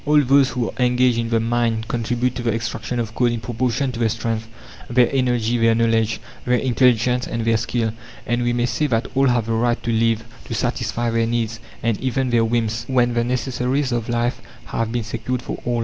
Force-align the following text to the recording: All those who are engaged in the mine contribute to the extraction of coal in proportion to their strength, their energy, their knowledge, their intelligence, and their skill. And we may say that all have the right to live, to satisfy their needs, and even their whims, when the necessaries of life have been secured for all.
All 0.03 0.23
those 0.23 0.49
who 0.49 0.71
are 0.71 0.83
engaged 0.83 1.19
in 1.19 1.29
the 1.29 1.39
mine 1.39 1.85
contribute 1.87 2.33
to 2.33 2.41
the 2.41 2.51
extraction 2.55 2.97
of 2.99 3.13
coal 3.13 3.27
in 3.27 3.39
proportion 3.39 3.91
to 3.91 3.99
their 3.99 4.09
strength, 4.09 4.47
their 4.89 5.07
energy, 5.13 5.57
their 5.59 5.75
knowledge, 5.75 6.19
their 6.43 6.57
intelligence, 6.57 7.27
and 7.27 7.45
their 7.45 7.55
skill. 7.57 7.93
And 8.25 8.41
we 8.41 8.51
may 8.51 8.65
say 8.65 8.87
that 8.87 9.05
all 9.13 9.27
have 9.27 9.45
the 9.45 9.53
right 9.53 9.81
to 9.83 9.91
live, 9.93 10.23
to 10.45 10.55
satisfy 10.55 11.11
their 11.11 11.27
needs, 11.27 11.59
and 11.83 11.99
even 12.01 12.31
their 12.31 12.43
whims, 12.43 12.85
when 12.87 13.13
the 13.13 13.23
necessaries 13.23 13.91
of 13.91 14.09
life 14.09 14.41
have 14.65 14.91
been 14.91 15.03
secured 15.03 15.43
for 15.43 15.59
all. 15.65 15.79